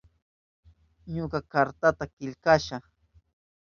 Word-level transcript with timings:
Ñuka 1.13 1.39
kartata 1.51 2.05
killkasha. 2.15 2.77